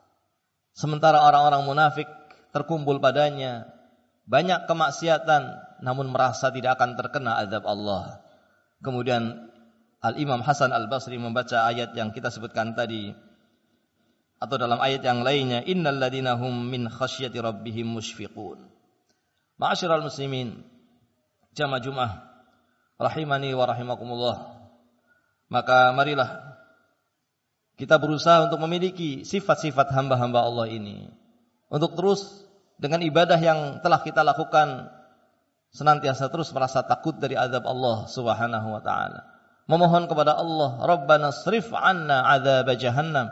Sementara 0.73 1.21
orang-orang 1.21 1.69
munafik 1.69 2.09
terkumpul 2.55 3.03
padanya. 3.03 3.67
Banyak 4.25 4.65
kemaksiatan 4.71 5.43
namun 5.83 6.09
merasa 6.09 6.49
tidak 6.49 6.79
akan 6.79 6.95
terkena 6.95 7.37
azab 7.43 7.67
Allah. 7.67 8.23
Kemudian 8.79 9.51
Al-Imam 9.99 10.39
Hasan 10.39 10.71
Al-Basri 10.71 11.19
membaca 11.19 11.67
ayat 11.67 11.91
yang 11.93 12.15
kita 12.15 12.31
sebutkan 12.31 12.73
tadi 12.73 13.11
atau 14.39 14.55
dalam 14.55 14.79
ayat 14.79 15.03
yang 15.03 15.21
lainnya 15.21 15.61
innal 15.67 15.99
ladina 15.99 16.39
hum 16.39 16.69
min 16.69 16.87
khasyati 16.87 17.39
rabbihim 17.39 17.87
musyfiqun 17.87 18.67
Ma'asyiral 19.55 20.03
muslimin 20.03 20.61
jamaah 21.55 21.81
Jumat 21.81 22.11
rahimani 22.99 23.55
wa 23.55 23.65
rahimakumullah. 23.67 24.37
Maka 25.47 25.95
marilah 25.95 26.59
kita 27.75 27.99
berusaha 27.99 28.47
untuk 28.47 28.59
memiliki 28.63 29.23
sifat-sifat 29.23 29.91
hamba-hamba 29.91 30.43
Allah 30.43 30.67
ini. 30.71 31.07
Untuk 31.71 31.95
terus 31.95 32.44
dengan 32.75 32.99
ibadah 33.03 33.39
yang 33.39 33.79
telah 33.79 33.99
kita 34.03 34.23
lakukan 34.23 34.91
senantiasa 35.71 36.27
terus 36.31 36.51
merasa 36.55 36.83
takut 36.83 37.15
dari 37.19 37.35
azab 37.35 37.63
Allah 37.67 38.07
Subhanahu 38.07 38.67
wa 38.75 38.81
taala 38.83 39.25
memohon 39.67 40.07
kepada 40.07 40.35
Allah 40.35 40.83
Rabbana 40.83 41.31
srif 41.31 41.71
'anna 41.71 42.23
'adzab 42.27 42.69
jahannam 42.79 43.27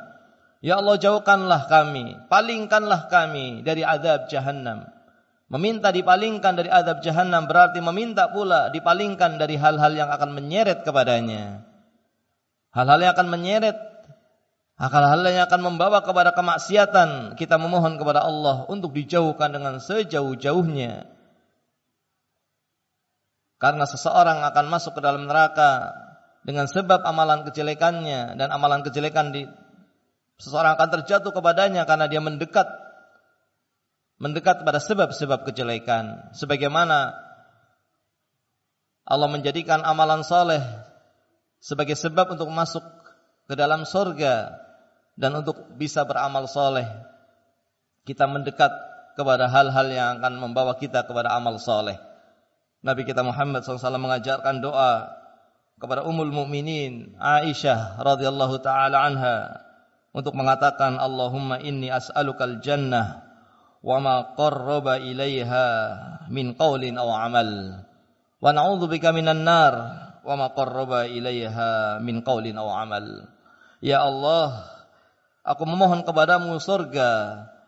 Ya 0.64 0.80
Allah 0.80 0.96
jauhkanlah 0.96 1.68
kami, 1.68 2.16
palingkanlah 2.32 3.12
kami 3.12 3.68
dari 3.68 3.84
azab 3.84 4.32
jahannam. 4.32 4.88
Meminta 5.52 5.92
dipalingkan 5.92 6.56
dari 6.56 6.72
azab 6.72 7.04
jahannam 7.04 7.52
berarti 7.52 7.84
meminta 7.84 8.32
pula 8.32 8.72
dipalingkan 8.72 9.36
dari 9.36 9.60
hal-hal 9.60 9.92
yang 9.92 10.08
akan 10.08 10.32
menyeret 10.32 10.88
kepadanya. 10.88 11.68
Hal-hal 12.72 12.96
yang 13.04 13.12
akan 13.12 13.28
menyeret, 13.28 13.76
hal-hal 14.78 15.22
yang 15.30 15.46
akan 15.46 15.62
membawa 15.62 16.02
kepada 16.02 16.34
kemaksiatan, 16.34 17.38
kita 17.38 17.56
memohon 17.62 17.98
kepada 18.02 18.26
Allah 18.26 18.66
untuk 18.68 18.94
dijauhkan 18.94 19.54
dengan 19.54 19.78
sejauh-jauhnya. 19.78 21.08
Karena 23.62 23.86
seseorang 23.88 24.44
akan 24.44 24.66
masuk 24.68 25.00
ke 25.00 25.02
dalam 25.02 25.30
neraka 25.30 25.94
dengan 26.44 26.68
sebab 26.68 27.06
amalan 27.08 27.48
kejelekannya 27.48 28.36
dan 28.36 28.52
amalan 28.52 28.84
kejelekan 28.84 29.32
di 29.32 29.48
Seseorang 30.42 30.76
akan 30.76 30.90
terjatuh 31.00 31.32
kepadanya 31.32 31.86
karena 31.86 32.10
dia 32.10 32.20
mendekat 32.20 32.66
mendekat 34.18 34.64
pada 34.64 34.80
sebab-sebab 34.80 35.46
kejelekan 35.48 36.36
sebagaimana 36.36 37.16
Allah 39.04 39.30
menjadikan 39.30 39.84
amalan 39.84 40.24
soleh 40.24 40.64
sebagai 41.60 41.96
sebab 42.00 42.34
untuk 42.34 42.48
masuk 42.50 42.82
ke 43.48 43.54
dalam 43.56 43.84
surga 43.84 44.63
dan 45.14 45.38
untuk 45.38 45.78
bisa 45.78 46.06
beramal 46.06 46.50
soleh 46.50 46.86
kita 48.04 48.28
mendekat 48.28 48.72
kepada 49.14 49.48
hal-hal 49.48 49.88
yang 49.94 50.10
akan 50.20 50.42
membawa 50.42 50.76
kita 50.76 51.06
kepada 51.06 51.32
amal 51.38 51.62
soleh. 51.62 51.96
Nabi 52.84 53.08
kita 53.08 53.24
Muhammad 53.24 53.64
SAW 53.64 53.96
mengajarkan 53.96 54.60
doa 54.60 55.08
kepada 55.80 56.04
Ummul 56.04 56.34
Mukminin 56.34 57.16
Aisyah 57.16 58.04
radhiyallahu 58.04 58.60
taala 58.60 59.08
anha 59.08 59.64
untuk 60.12 60.36
mengatakan 60.36 61.00
Allahumma 61.00 61.64
inni 61.64 61.88
as'alukal 61.88 62.60
jannah 62.60 63.24
wa 63.80 63.98
ma 64.04 64.16
qarraba 64.36 65.00
ilaiha 65.00 65.66
min 66.28 66.60
qaulin 66.60 67.00
aw 67.00 67.08
amal. 67.24 67.50
Wa 68.44 68.52
na'udzubika 68.52 69.16
minan 69.16 69.48
nar 69.48 69.74
wa 70.24 70.34
ma 70.36 70.52
qarraba 70.52 71.08
ilaiha 71.08 72.04
min 72.04 72.20
qaulin 72.20 72.60
aw 72.60 72.68
amal. 72.84 73.32
Ya 73.80 74.04
Allah 74.04 74.73
aku 75.44 75.64
memohon 75.68 76.08
kepadamu 76.08 76.56
surga 76.58 77.12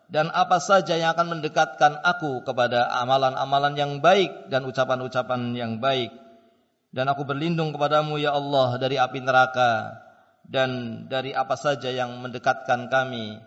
dan 0.07 0.31
apa 0.31 0.63
saja 0.63 0.95
yang 0.95 1.11
akan 1.11 1.37
mendekatkan 1.37 1.99
aku 2.01 2.41
kepada 2.47 2.87
amalan-amalan 3.03 3.75
yang 3.75 3.91
baik 3.99 4.47
dan 4.47 4.63
ucapan-ucapan 4.63 5.51
yang 5.53 5.83
baik 5.83 6.15
dan 6.95 7.11
aku 7.11 7.27
berlindung 7.27 7.75
kepadamu 7.75 8.15
ya 8.15 8.31
Allah 8.31 8.79
dari 8.79 8.95
api 8.95 9.19
neraka 9.19 9.99
dan 10.47 11.03
dari 11.11 11.35
apa 11.35 11.59
saja 11.59 11.91
yang 11.91 12.23
mendekatkan 12.23 12.87
kami 12.87 13.43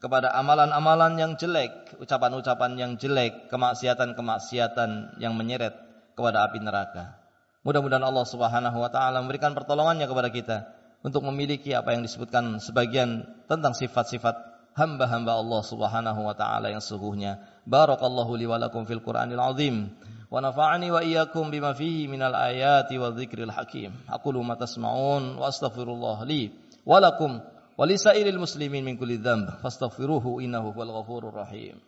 kepada 0.00 0.32
amalan-amalan 0.32 1.12
yang 1.20 1.32
jelek, 1.36 2.00
ucapan-ucapan 2.00 2.72
yang 2.80 2.92
jelek, 2.96 3.52
kemaksiatan-kemaksiatan 3.52 5.20
yang 5.20 5.36
menyeret 5.36 5.76
kepada 6.16 6.48
api 6.48 6.58
neraka. 6.60 7.20
Mudah-mudahan 7.60 8.00
Allah 8.00 8.24
Subhanahu 8.24 8.80
wa 8.80 8.88
taala 8.88 9.20
memberikan 9.20 9.52
pertolongannya 9.52 10.08
kepada 10.08 10.28
kita 10.32 10.58
untuk 11.00 11.24
memiliki 11.24 11.72
apa 11.72 11.96
yang 11.96 12.04
disebutkan 12.04 12.60
sebagian 12.60 13.24
tentang 13.48 13.72
sifat-sifat 13.72 14.50
hamba-hamba 14.76 15.40
Allah 15.40 15.62
Subhanahu 15.64 16.20
wa 16.24 16.34
taala 16.36 16.70
yang 16.70 16.82
sesungguhnya. 16.82 17.40
Barakallahu 17.64 18.36
li 18.36 18.46
wa 18.46 18.60
lakum 18.60 18.84
fil 18.84 19.00
Qur'anil 19.00 19.40
azim 19.40 19.90
wa 20.30 20.38
nafa'ani 20.38 20.88
wa 20.92 21.00
iyyakum 21.02 21.50
bima 21.50 21.74
fihi 21.74 22.06
minal 22.06 22.36
ayati 22.36 23.00
wa 23.00 23.10
dzikril 23.12 23.50
hakim. 23.52 23.96
Aqulu 24.06 24.44
ma 24.44 24.56
tasma'un 24.56 25.40
wa 25.40 25.48
astaghfirullah 25.48 26.24
li 26.28 26.52
wa 26.84 27.00
lakum 27.00 27.40
wa 27.40 27.84
li 27.88 27.96
sa'iril 27.96 28.38
muslimin 28.38 28.84
min 28.84 28.94
kulli 29.00 29.18
dzamb 29.18 29.60
fastaghfiruhu 29.64 30.40
innahu 30.44 30.76
huwal 30.76 31.00
ghafurur 31.00 31.34
rahim. 31.34 31.80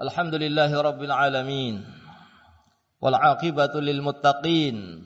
Alhamdulillahirabbil 0.00 1.12
alamin. 1.12 1.84
Wal 3.00 3.16
'aqibatu 3.16 3.80
lil 3.84 4.00
muttaqin. 4.00 5.04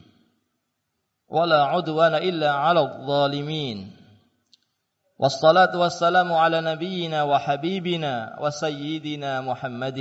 ولا 1.30 1.64
عدوان 1.64 2.16
إلا 2.16 2.52
على 2.52 2.80
الظالمين 2.80 3.78
والصلاة 5.20 5.78
والسلام 5.78 6.34
على 6.34 6.62
نبينا 6.62 7.24
وحبيبنا 7.24 8.14
وسيدنا 8.42 9.42
محمد 9.42 10.00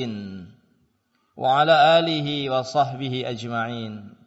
وعلى 1.36 1.74
آله 1.98 2.28
وصحبه 2.50 3.14
أجمعين 3.26 4.18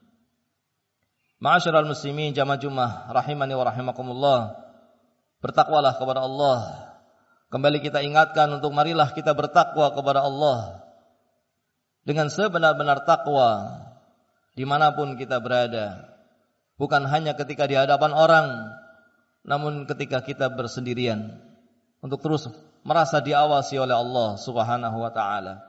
Ma'asyiral 1.42 1.90
muslimin 1.90 2.38
jamaah 2.38 2.62
Jumat 2.62 3.10
rahimani 3.10 3.58
wa 3.58 3.66
rahimakumullah. 3.66 4.40
Bertakwalah 5.42 5.98
kepada 5.98 6.22
Allah. 6.22 6.86
Kembali 7.50 7.82
kita 7.82 8.06
ingatkan 8.06 8.62
untuk 8.62 8.70
marilah 8.70 9.10
kita 9.10 9.34
bertakwa 9.34 9.90
kepada 9.90 10.22
Allah 10.22 10.86
dengan 12.06 12.30
sebenar-benar 12.30 13.10
takwa 13.10 13.74
dimanapun 14.54 15.18
kita 15.18 15.42
berada. 15.42 16.14
Bukan 16.77 17.09
hanya 17.09 17.33
ketika 17.33 17.65
di 17.65 17.77
hadapan 17.77 18.13
orang, 18.13 18.47
namun 19.49 19.89
ketika 19.89 20.21
kita 20.21 20.53
bersendirian 20.53 21.41
untuk 22.05 22.21
terus 22.21 22.53
merasa 22.85 23.25
diawasi 23.25 23.81
oleh 23.81 23.97
Allah 23.97 24.37
Subhanahu 24.37 24.97
wa 25.01 25.11
taala. 25.11 25.65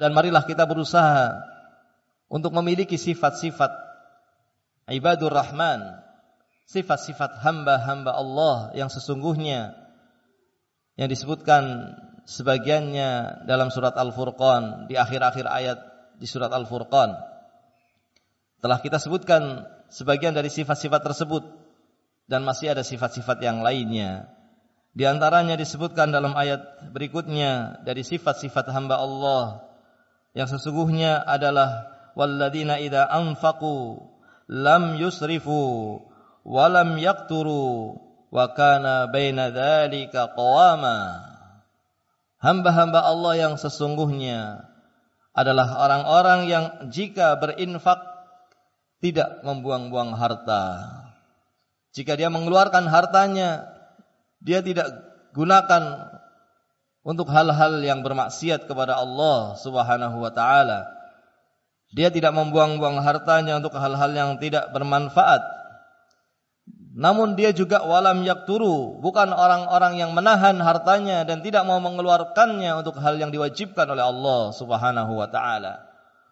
Dan 0.00 0.16
marilah 0.16 0.48
kita 0.48 0.64
berusaha 0.64 1.36
untuk 2.32 2.56
memiliki 2.56 2.96
sifat-sifat 2.96 3.70
ibadur 4.88 5.30
rahman, 5.30 6.00
sifat-sifat 6.64 7.44
hamba-hamba 7.44 8.16
Allah 8.16 8.56
yang 8.72 8.88
sesungguhnya 8.88 9.76
yang 10.96 11.08
disebutkan 11.12 11.92
sebagiannya 12.24 13.44
dalam 13.44 13.68
surat 13.68 13.94
Al-Furqan 13.94 14.88
di 14.88 14.96
akhir-akhir 14.96 15.44
ayat 15.44 15.78
di 16.16 16.26
surat 16.26 16.48
Al-Furqan. 16.50 17.12
Telah 18.64 18.78
kita 18.80 18.96
sebutkan 18.96 19.68
sebagian 19.96 20.36
dari 20.36 20.52
sifat-sifat 20.52 21.00
tersebut. 21.00 21.44
Dan 22.28 22.44
masih 22.44 22.76
ada 22.76 22.84
sifat-sifat 22.84 23.40
yang 23.40 23.64
lainnya. 23.64 24.28
Di 24.96 25.04
antaranya 25.08 25.56
disebutkan 25.60 26.12
dalam 26.12 26.34
ayat 26.34 26.90
berikutnya 26.92 27.84
dari 27.86 28.04
sifat-sifat 28.04 28.68
hamba 28.72 29.00
Allah. 29.00 29.64
Yang 30.36 30.58
sesungguhnya 30.58 31.20
adalah 31.24 31.96
walladzina 32.18 32.80
idza 32.80 33.04
anfaqu 33.08 34.00
lam 34.48 34.96
yusrifu 34.96 36.00
wa 36.48 36.64
lam 36.66 36.96
yaqturu 36.96 37.94
wa 38.32 38.44
kana 38.56 39.06
baina 39.12 39.52
dzalika 39.52 40.32
qawama. 40.32 41.28
Hamba-hamba 42.40 43.04
Allah 43.04 43.32
yang 43.36 43.54
sesungguhnya 43.60 44.64
adalah 45.36 45.76
orang-orang 45.76 46.40
yang 46.48 46.64
jika 46.88 47.36
berinfak 47.36 48.15
tidak 49.02 49.44
membuang-buang 49.44 50.16
harta. 50.16 50.92
Jika 51.96 52.16
dia 52.16 52.28
mengeluarkan 52.28 52.88
hartanya, 52.88 53.64
dia 54.40 54.60
tidak 54.60 54.88
gunakan 55.32 56.12
untuk 57.06 57.30
hal-hal 57.32 57.80
yang 57.80 58.04
bermaksiat 58.04 58.68
kepada 58.68 58.98
Allah 59.00 59.56
Subhanahu 59.56 60.16
wa 60.20 60.32
taala. 60.32 60.88
Dia 61.94 62.10
tidak 62.10 62.34
membuang-buang 62.34 62.98
hartanya 63.00 63.62
untuk 63.62 63.78
hal-hal 63.78 64.10
yang 64.10 64.30
tidak 64.42 64.68
bermanfaat 64.74 65.56
namun 66.96 67.36
dia 67.36 67.52
juga 67.52 67.84
walam 67.84 68.24
yakturu, 68.24 68.96
bukan 69.04 69.28
orang-orang 69.28 70.00
yang 70.00 70.16
menahan 70.16 70.56
hartanya 70.64 71.28
dan 71.28 71.44
tidak 71.44 71.68
mau 71.68 71.76
mengeluarkannya 71.76 72.72
untuk 72.72 72.96
hal 73.04 73.20
yang 73.20 73.28
diwajibkan 73.28 73.84
oleh 73.84 74.00
Allah 74.00 74.48
Subhanahu 74.56 75.12
wa 75.12 75.28
taala. 75.28 75.84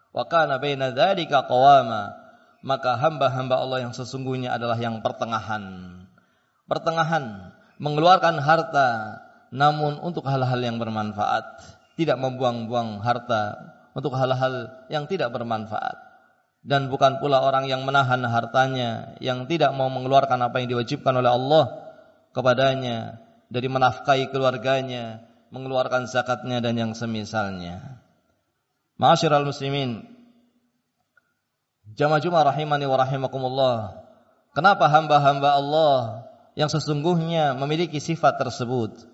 Wa 0.09 0.25
kana 0.25 0.57
baina 0.57 0.89
dzalika 0.89 1.45
qawama. 1.45 2.24
Maka 2.65 2.97
hamba-hamba 2.97 3.61
Allah 3.61 3.85
yang 3.85 3.93
sesungguhnya 3.93 4.57
adalah 4.57 4.75
yang 4.81 5.05
pertengahan. 5.05 5.61
Pertengahan 6.65 7.53
mengeluarkan 7.77 8.41
harta 8.41 9.21
namun 9.53 10.01
untuk 10.01 10.25
hal-hal 10.25 10.57
yang 10.57 10.81
bermanfaat, 10.81 11.45
tidak 11.93 12.17
membuang-buang 12.17 13.05
harta 13.05 13.55
untuk 13.93 14.17
hal-hal 14.17 14.73
yang 14.89 15.05
tidak 15.05 15.29
bermanfaat 15.29 16.05
dan 16.65 16.89
bukan 16.89 17.21
pula 17.21 17.45
orang 17.45 17.69
yang 17.69 17.85
menahan 17.85 18.25
hartanya 18.25 19.13
yang 19.21 19.45
tidak 19.45 19.69
mau 19.77 19.85
mengeluarkan 19.93 20.41
apa 20.49 20.57
yang 20.57 20.73
diwajibkan 20.73 21.13
oleh 21.13 21.29
Allah 21.29 21.65
kepadanya 22.33 23.21
dari 23.47 23.69
menafkahi 23.69 24.33
keluarganya, 24.33 25.21
mengeluarkan 25.53 26.09
zakatnya 26.09 26.59
dan 26.59 26.75
yang 26.75 26.91
semisalnya. 26.97 28.01
Ma'asyiral 28.97 29.45
muslimin, 29.45 30.03
jamaah 31.93 32.17
Jumat 32.17 32.49
rahimani 32.49 32.89
wa 32.89 32.97
rahimakumullah. 32.97 33.77
Kenapa 34.57 34.89
hamba-hamba 34.89 35.49
Allah 35.53 35.97
yang 36.57 36.71
sesungguhnya 36.71 37.53
memiliki 37.53 38.01
sifat 38.01 38.41
tersebut 38.41 39.05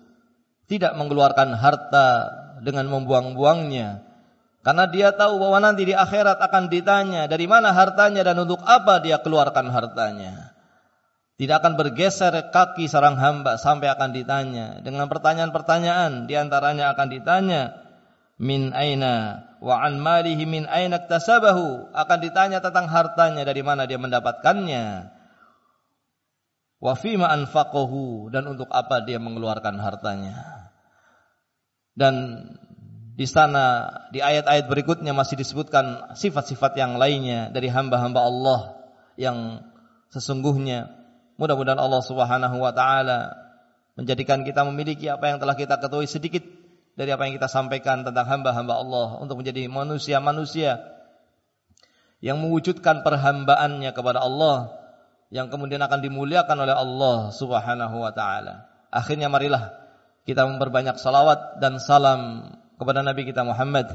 tidak 0.70 0.96
mengeluarkan 0.96 1.52
harta 1.58 2.30
dengan 2.62 2.86
membuang-buangnya, 2.88 4.06
karena 4.62 4.84
dia 4.86 5.10
tahu 5.10 5.42
bahwa 5.42 5.58
nanti 5.58 5.90
di 5.90 5.94
akhirat 5.94 6.38
akan 6.38 6.70
ditanya 6.70 7.26
dari 7.26 7.50
mana 7.50 7.74
hartanya 7.74 8.22
dan 8.22 8.38
untuk 8.38 8.62
apa 8.62 9.02
dia 9.02 9.18
keluarkan 9.18 9.66
hartanya. 9.74 10.54
Tidak 11.34 11.58
akan 11.58 11.74
bergeser 11.74 12.54
kaki 12.54 12.86
seorang 12.86 13.18
hamba 13.18 13.58
sampai 13.58 13.90
akan 13.90 14.14
ditanya 14.14 14.78
dengan 14.78 15.10
pertanyaan-pertanyaan 15.10 16.30
di 16.30 16.38
antaranya 16.38 16.94
akan 16.94 17.08
ditanya 17.10 17.74
min 18.40 18.72
aina 18.72 19.44
wa 19.60 19.82
an 19.82 20.00
malihi 20.00 20.48
min 20.48 20.64
aina 20.68 21.02
iktasabahu. 21.02 21.92
Akan 21.92 22.18
ditanya 22.22 22.64
tentang 22.64 22.88
hartanya 22.88 23.42
dari 23.44 23.60
mana 23.60 23.84
dia 23.84 24.00
mendapatkannya. 24.00 25.10
Wa 26.82 26.92
fima 26.98 27.30
anfaqahu 27.30 28.32
dan 28.34 28.48
untuk 28.50 28.66
apa 28.72 29.04
dia 29.04 29.22
mengeluarkan 29.22 29.78
hartanya. 29.78 30.66
Dan 31.92 32.46
di 33.12 33.28
sana 33.28 33.92
di 34.08 34.24
ayat-ayat 34.24 34.66
berikutnya 34.66 35.12
masih 35.12 35.36
disebutkan 35.36 36.16
sifat-sifat 36.16 36.72
yang 36.80 36.96
lainnya 36.96 37.52
dari 37.52 37.68
hamba-hamba 37.68 38.20
Allah 38.24 38.60
yang 39.20 39.60
sesungguhnya. 40.10 40.88
Mudah-mudahan 41.36 41.80
Allah 41.80 42.02
Subhanahu 42.02 42.56
wa 42.60 42.72
taala 42.72 43.36
menjadikan 43.94 44.42
kita 44.42 44.64
memiliki 44.64 45.06
apa 45.12 45.28
yang 45.28 45.38
telah 45.38 45.52
kita 45.52 45.76
ketahui 45.76 46.08
sedikit 46.08 46.44
dari 47.02 47.10
apa 47.10 47.26
yang 47.26 47.34
kita 47.34 47.50
sampaikan 47.50 48.06
tentang 48.06 48.30
hamba-hamba 48.30 48.78
Allah 48.78 49.06
untuk 49.18 49.42
menjadi 49.42 49.66
manusia-manusia 49.66 50.78
yang 52.22 52.38
mewujudkan 52.38 53.02
perhambaannya 53.02 53.90
kepada 53.90 54.22
Allah 54.22 54.70
yang 55.34 55.50
kemudian 55.50 55.82
akan 55.82 55.98
dimuliakan 55.98 56.56
oleh 56.62 56.76
Allah 56.78 57.34
Subhanahu 57.34 57.96
wa 57.98 58.14
taala. 58.14 58.70
Akhirnya 58.94 59.26
marilah 59.26 59.74
kita 60.22 60.46
memperbanyak 60.46 61.02
salawat 61.02 61.58
dan 61.58 61.82
salam 61.82 62.54
kepada 62.78 63.02
Nabi 63.02 63.26
kita 63.26 63.42
Muhammad 63.42 63.90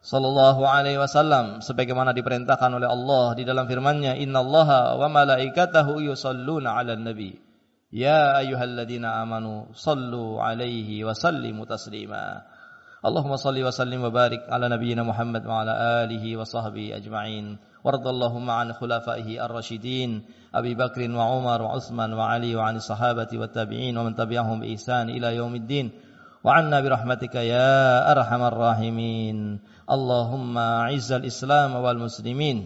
sallallahu 0.00 0.64
alaihi 0.64 0.96
wasallam 0.96 1.60
sebagaimana 1.60 2.16
diperintahkan 2.16 2.70
oleh 2.72 2.88
Allah 2.88 3.36
di 3.36 3.44
dalam 3.44 3.68
firman-Nya 3.68 4.16
innallaha 4.16 4.96
wa 4.96 5.08
malaikatahu 5.10 5.98
yusalluna 6.00 6.78
'alan 6.78 7.02
nabi 7.02 7.45
يا 7.96 8.38
أيها 8.38 8.64
الذين 8.64 9.04
آمنوا 9.04 9.72
صلوا 9.72 10.42
عليه 10.42 11.04
وسلموا 11.04 11.64
تسليما. 11.64 12.42
اللهم 13.06 13.36
صل 13.36 13.56
وسلم 13.56 14.04
وبارك 14.04 14.52
على 14.52 14.68
نبينا 14.68 15.02
محمد 15.02 15.46
وعلى 15.46 16.04
آله 16.04 16.36
وصحبه 16.36 16.96
أجمعين. 16.96 17.56
وارض 17.84 18.08
اللهم 18.08 18.50
عن 18.50 18.72
خلفائه 18.72 19.44
الراشدين 19.46 20.10
أبي 20.54 20.74
بكر 20.74 21.00
وعمر 21.10 21.62
وعثمان 21.62 22.12
وعلي 22.12 22.56
وعن 22.56 22.76
الصحابة 22.76 23.32
والتابعين 23.32 23.96
ومن 23.98 24.12
تبعهم 24.14 24.60
بإحسان 24.60 25.08
إلى 25.08 25.36
يوم 25.36 25.54
الدين. 25.54 25.90
وعنا 26.44 26.80
برحمتك 26.80 27.34
يا 27.34 28.12
أرحم 28.12 28.42
الراحمين. 28.42 29.60
اللهم 29.88 30.58
أعز 30.58 31.12
الإسلام 31.12 31.72
والمسلمين. 31.74 32.58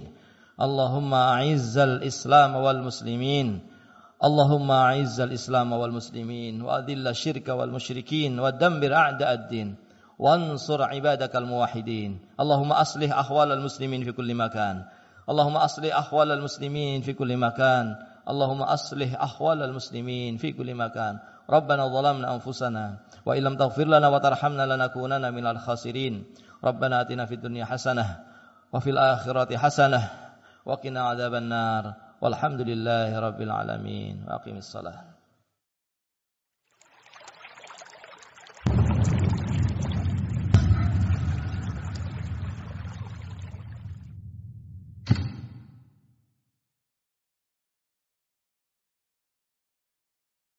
اللهم 0.58 1.14
أعز 1.14 1.78
الإسلام 1.78 2.52
والمسلمين. 2.56 3.70
اللهم 4.20 4.70
أعز 4.70 5.20
الإسلام 5.20 5.72
والمسلمين 5.72 6.62
وأذل 6.62 7.08
الشرك 7.08 7.48
والمشركين 7.48 8.40
ودمر 8.40 8.94
أعداء 8.94 9.32
الدين 9.32 9.76
وانصر 10.18 10.82
عبادك 10.82 11.36
الموحدين. 11.36 12.20
اللهم 12.40 12.72
أصلح 12.72 13.18
أحوال 13.18 13.52
المسلمين 13.52 14.04
في 14.04 14.12
كل 14.12 14.34
مكان. 14.34 14.84
اللهم 15.24 15.56
أصلح 15.56 15.96
أحوال 15.96 16.32
المسلمين 16.32 17.00
في 17.00 17.12
كل 17.12 17.36
مكان. 17.36 17.96
اللهم 18.28 18.62
أصلح 18.62 19.22
أحوال 19.22 19.62
المسلمين 19.62 20.36
في 20.36 20.52
كل 20.52 20.74
مكان. 20.74 21.18
ربنا 21.50 21.88
ظلمنا 21.88 22.34
أنفسنا 22.34 22.96
وإن 23.26 23.42
لم 23.42 23.56
تغفر 23.56 23.84
لنا 23.88 24.08
وترحمنا 24.08 24.64
لنكونن 24.66 25.34
من 25.34 25.46
الخاسرين. 25.46 26.24
ربنا 26.64 27.00
آتنا 27.00 27.24
في 27.24 27.34
الدنيا 27.34 27.64
حسنة 27.64 28.20
وفي 28.72 28.90
الآخرة 28.90 29.56
حسنة 29.56 30.10
وقنا 30.66 31.00
عذاب 31.00 31.34
النار. 31.34 32.09
والحمد 32.20 32.60
لله 32.60 33.18
رب 33.18 33.40
العالمين 33.40 34.24
وأقم 34.28 34.56
الصلاة. 34.56 35.09